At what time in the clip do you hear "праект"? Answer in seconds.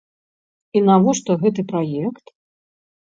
1.73-2.25